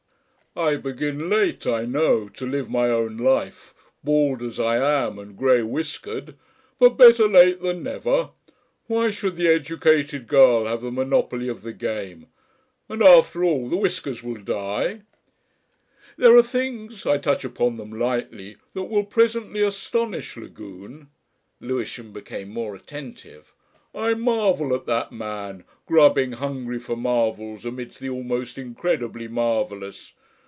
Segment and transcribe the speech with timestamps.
[0.53, 3.73] I begin late, I know, to live my own life,
[4.03, 6.35] bald as I am and grey whiskered;
[6.77, 8.31] but better late than never.
[8.87, 12.27] Why should the educated girl have the monopoly of the game?
[12.89, 15.03] And after all, the whiskers will dye....
[16.17, 21.07] "There are things I touch upon them lightly that will presently astonish Lagune."
[21.61, 23.53] Lewisham became more attentive.
[23.95, 30.11] "I marvel at that man, grubbing hungry for marvels amidst the almost incredibly marvellous.